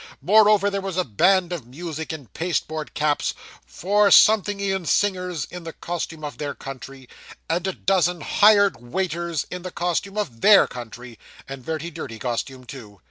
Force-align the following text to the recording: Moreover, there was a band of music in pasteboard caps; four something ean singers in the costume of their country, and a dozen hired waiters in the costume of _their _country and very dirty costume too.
Moreover, 0.23 0.71
there 0.71 0.81
was 0.81 0.97
a 0.97 1.03
band 1.03 1.53
of 1.53 1.67
music 1.67 2.11
in 2.11 2.25
pasteboard 2.29 2.95
caps; 2.95 3.35
four 3.67 4.09
something 4.09 4.59
ean 4.59 4.87
singers 4.87 5.45
in 5.51 5.63
the 5.63 5.73
costume 5.73 6.23
of 6.23 6.39
their 6.39 6.55
country, 6.55 7.07
and 7.47 7.67
a 7.67 7.73
dozen 7.73 8.21
hired 8.21 8.81
waiters 8.81 9.45
in 9.51 9.61
the 9.61 9.69
costume 9.69 10.17
of 10.17 10.39
_their 10.39 10.67
_country 10.67 11.19
and 11.47 11.63
very 11.63 11.91
dirty 11.91 12.17
costume 12.17 12.63
too. 12.65 12.99